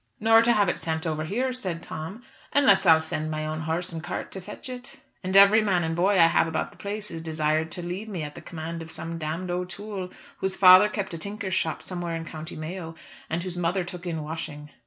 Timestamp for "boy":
5.95-6.15